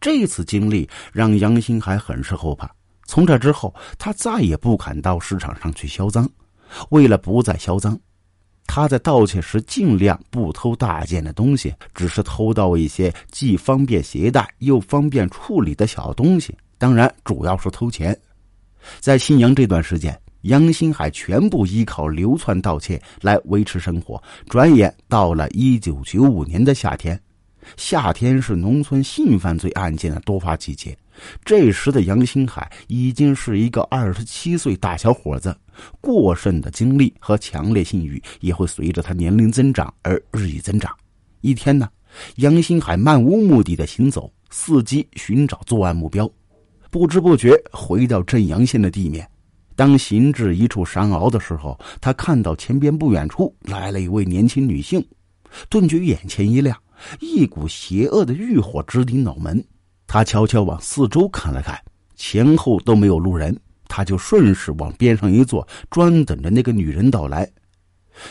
[0.00, 2.70] 这次经历让杨新海很是后怕。
[3.04, 6.28] 从这之后，他再也不敢到市场上去销赃。
[6.90, 7.98] 为了不再销赃，
[8.66, 16.56] 他在盗窃时尽量不偷大件的东西，只是偷到一些既方便携带又方便处理的小东西。
[16.78, 18.16] 当然，主要是偷钱。
[19.00, 24.22] 在信阳这段时间，杨新海全部依靠流窜盗窃来维持生活。
[24.48, 27.20] 转眼到了一九九五年的夏天。
[27.76, 30.96] 夏天是农村性犯罪案件的多发季节，
[31.44, 35.56] 这时的杨新海已经是一个二十七岁大小伙子，
[36.00, 40.94] 过剩的精力和强烈性欲也会随着他年龄增长而日益增长。
[41.40, 41.88] 一天呢，
[42.36, 46.30] 杨新海漫无目的的行走，伺机寻找作案目标，
[46.90, 49.28] 不知不觉回到镇阳县的地面。
[49.76, 55.02] 当行至一处山坳的时候，他看到前边不远处来了一位年轻女性，
[55.70, 56.76] 顿觉眼前一亮。
[57.20, 59.62] 一股邪恶的欲火直抵脑门，
[60.06, 61.78] 他悄悄往四周看了看，
[62.16, 63.56] 前后都没有路人，
[63.88, 67.50] 他就顺势往边上一坐，专等着那个女人到来。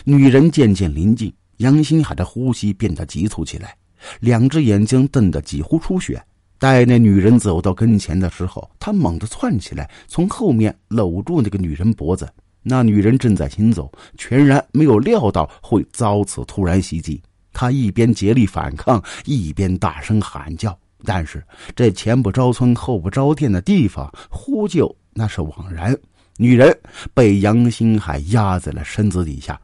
[0.03, 3.75] 女人渐渐临近，杨新海的呼吸变得急促起来，
[4.19, 6.21] 两只眼睛瞪得几乎出血。
[6.57, 12.29] 待那女人走到跟前的时候，他猛地窜起来，从后面搂住那个女人脖子。
[12.61, 17.21] 那女人正在行走，全然没有料到会遭此突然袭击。
[17.53, 20.77] 他一边竭力反抗，一边大声喊叫。
[21.05, 21.41] 但是
[21.75, 25.97] 这前不着村后不着店的地方，呼救那是枉然。
[26.37, 26.77] 女人
[27.13, 29.59] 被杨新海压在了身子底下。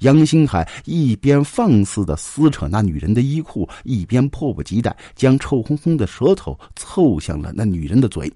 [0.00, 8.32] 杨新海一边放肆的撕扯那女人的衣裤，一边迫不及待将臭烘烘的舌头凑向了那女人的嘴，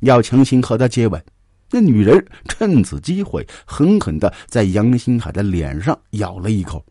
[0.00, 1.20] 要强行和她接吻。
[1.68, 6.84] 那女人趁此机会，狠狠的在杨新海的脸上咬了一口。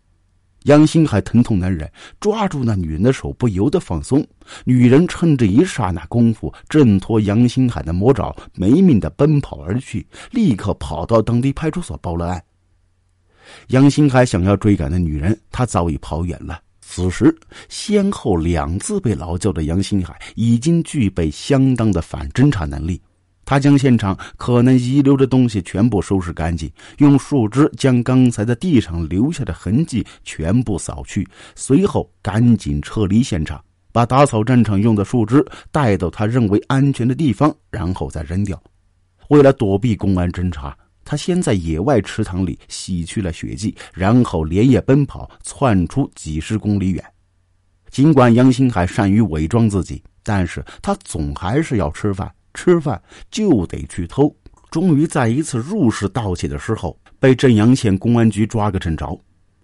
[0.65, 4.25] 杨新海疼痛难忍，抓住那女人的手不由得放松。
[4.63, 12.43] 女人趁这一刹那功夫，挣脱杨新海的魔爪，没命的奔跑而去，立刻跑到当地派出所报了案。
[13.67, 16.59] 杨新海想要追赶的女人，他早已跑远了。
[16.81, 17.35] 此时，
[17.69, 22.99] 先后两次被劳教的杨新海已经具备相当的反侦查能力。
[23.45, 38.61] 他将现场可能遗留的东西全部收拾干净，用树枝将刚才在地上留下的痕迹全部扫去，随后赶紧撤离现场，把打扫战场用的树枝带到他认为安全的地方，然后再扔掉。
[39.29, 47.03] 为了躲避公安侦查，他先在野外池塘里洗去了血迹，然后连夜奔跑，窜出几十公里远。
[47.91, 52.29] 尽管杨新海善于伪装自己，但是他总还是要吃饭。
[52.55, 52.99] 吃饭
[53.29, 54.35] 就得去偷，
[54.71, 59.15] 终于在一次入室盗窃的时候，被镇阳县公安局抓个正着。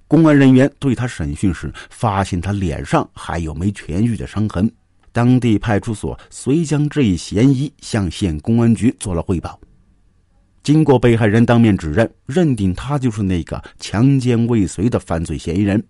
[0.07, 4.69] 公安人员对他审讯时，发现他脸上还有没痊愈的伤痕。
[5.13, 9.59] 当地派出所遂将这一嫌疑向县公安局做了汇报。
[10.63, 15.84] 经过被害人当面指认，认定他就是那个强奸未遂的犯罪嫌疑人。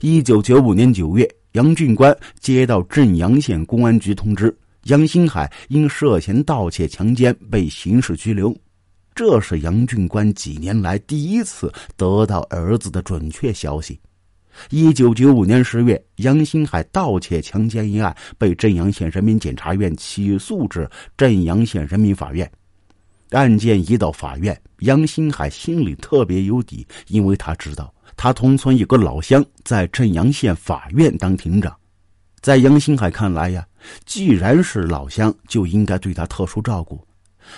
[0.00, 4.54] 一九九五年九月，杨俊官接到镇阳县公安局通知。
[4.84, 8.56] 杨新海因涉嫌盗窃、强奸被刑事拘留，
[9.14, 14.00] 这是杨俊官几年来第一次得到儿子的准确消息。
[14.70, 22.50] 一九九五年十月，杨新海盗窃、强奸一案被镇阳县人民检察院起诉至镇阳县人民法院。
[23.30, 31.74] 案件一到法院，杨新海心里特别有底，因为他知道他同村有个老乡在镇阳县法院当庭长。
[32.40, 33.64] 在杨新海看来呀，
[34.04, 37.00] 既然是老乡，就应该对他特殊照顾。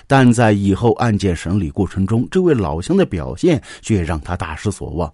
[0.06, 5.12] 但在以后案件审理过程中，这位老乡的表现却让他大失所望。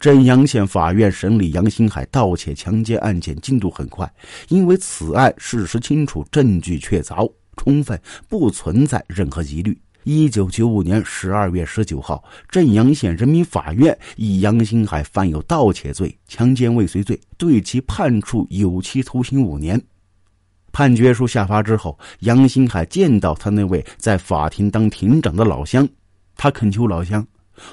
[0.00, 4.12] 镇阳县法院审理杨新海盗窃强奸案件进度很快，
[4.48, 7.98] 因为此案事实清楚，证据确凿充分，
[8.28, 9.78] 不存在任何疑虑。
[10.02, 19.80] 一九九五年十二月十九号，镇阳县人民法院以杨新海犯有盗窃罪、强奸未遂罪，对其判处有期徒刑五年。
[20.74, 25.88] 判决书下发之后，杨新海见到他那位在法庭当庭长的老乡，
[26.36, 27.24] 他恳求老乡，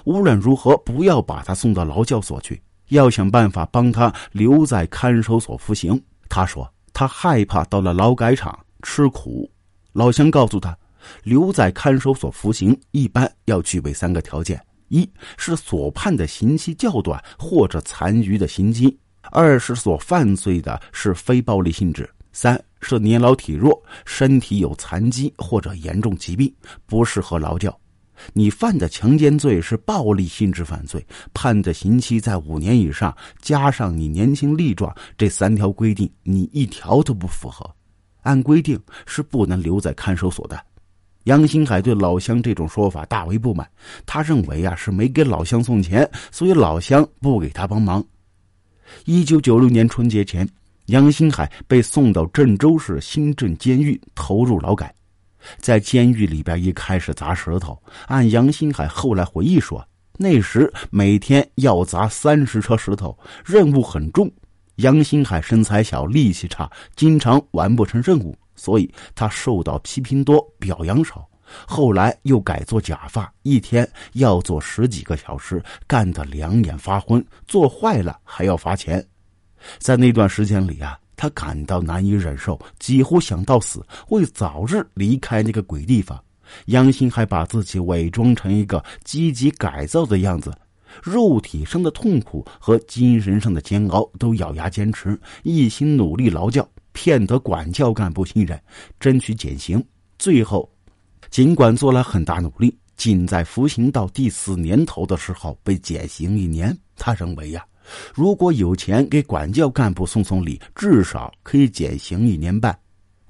[0.05, 5.99] 无论如何不要把他送到劳教所去，要想办法帮他留在看守所服刑。
[6.29, 9.51] 他说他害怕到了劳改场吃苦。
[9.93, 10.77] 老乡告诉他。
[11.23, 18.95] 留在看守所服刑，一般要具备三个条件：一是所判的刑期较短或者残余的刑期；
[19.31, 26.53] 二是所犯罪的是非暴力性质；三是年老体弱，身体有残疾或者严重疾病，
[26.85, 27.77] 不适合劳教。
[28.33, 37.69] 你犯的强奸罪是暴力性质犯罪，判的刑期在五年以上，加上你年轻力壮，这三条规定你一条都不符合。
[38.21, 40.63] 按规定是不能留在看守所的。
[41.23, 43.67] 杨新海对老乡这种说法大为不满，
[44.05, 48.03] 他认为啊是没给老乡送钱，所以老乡不给他帮忙。
[49.05, 50.47] 一九九六年春节前，
[50.87, 54.93] 杨新海被送到郑州市新郑监狱投入劳改，
[55.57, 59.85] 在监狱里边一开始砸石头，按杨新海后来回忆说，
[60.17, 64.29] 那时每天要砸三十车石头，任务很重。
[64.75, 68.35] 杨新海身材小，力气差，经常完不成任务。
[68.55, 71.27] 所以他受到批评多，表扬少。
[71.67, 79.05] 后来又改做假发，一天要做十几个小时，干得两眼发昏，做坏了还要罚钱。
[79.77, 86.21] 在那段时间里啊，他感到难以忍受，几乎想到死，为早日离开那个鬼地方。
[86.65, 90.53] 杨兴还把自己伪装成一个积极改造的样子，
[91.01, 96.67] 肉体上的痛苦和精神上的煎熬都咬牙坚持，一心努力劳教。
[96.93, 98.61] 骗得管教干部信任，
[98.99, 99.81] 争取减刑。
[100.19, 100.69] 最后，
[101.29, 106.77] 尽管做了很大努力，仅在服刑到第四年头的时候被减刑一年。
[106.97, 107.63] 他认为呀，
[108.13, 112.77] 如果有钱给管教干部送送礼，至少可以减刑一年半。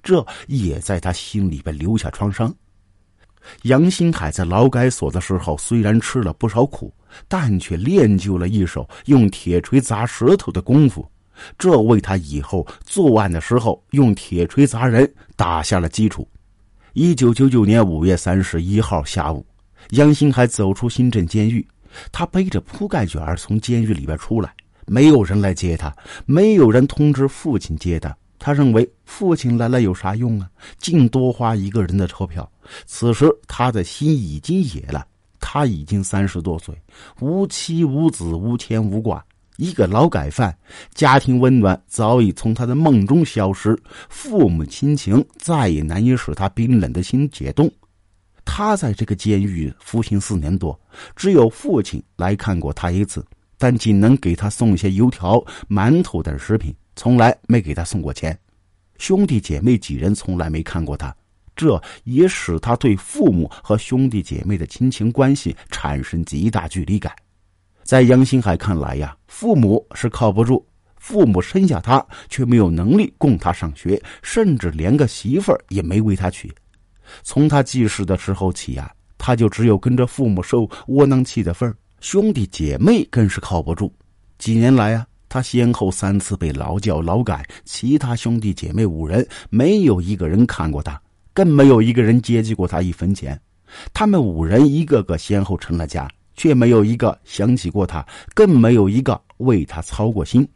[0.04, 2.54] 这也在他心里边留下创伤。
[3.64, 6.94] 杨新海在劳改所的时候，虽然吃了不少苦，
[7.28, 11.10] 但却练就了一手用铁锤砸石头的功夫。
[11.58, 16.28] 这为他以后作案的时候用铁锤砸人打下了基础。
[16.94, 19.44] 一九九九年五月三十一号下午，
[19.92, 21.66] 杨新海走出新镇监狱，
[22.12, 24.54] 他背着铺盖卷儿从监狱里边出来，
[24.88, 25.96] 没有人来接他，
[26.26, 28.16] 没有人通知父亲接他。
[28.40, 30.50] 他认为父亲来了有啥用啊？
[30.80, 32.50] 净多花一个人的钞票。
[32.86, 35.06] 此时他的心已经野了，
[35.40, 36.76] 他已经三十多岁，
[37.20, 39.24] 无妻无子，无牵无挂。
[39.58, 40.58] 一个劳改犯，
[40.96, 43.78] 家庭温暖早已从他的梦中消失，
[44.10, 47.72] 父母亲情再也难以使他冰冷的心解冻。
[48.54, 50.78] 他在这个监狱服刑四年多，
[51.16, 53.26] 只有父亲来看过他一次，
[53.58, 58.38] 但仅能给他送些油条、馒头等食品，从来没给他送过钱。
[58.98, 61.16] 兄弟姐妹几人从来没看过他，
[61.56, 67.16] 这也使他对父母和兄弟姐妹的亲情关系产生极大距离感。
[67.84, 70.68] 在杨新海看来呀，父母是靠不住。
[70.98, 76.54] 父母生下他，却没有能力供他上学，甚至连个媳妇儿也没为他娶。
[77.24, 81.76] 从他记事的时候起呀，他就只有跟着父母受窝囊气的份儿。
[82.00, 83.94] 兄弟姐妹更是靠不住。
[84.38, 91.00] 几年来啊，他先后三次被劳教劳改，其他兄弟姐妹五人没有一个人看过他，
[91.34, 93.40] 更没有一个人接济过他一分钱。
[93.94, 96.10] 他们五人一个个先后成了家。
[96.38, 98.04] 却没有一个想起过他，
[98.34, 100.48] 更没有一个为他操过心。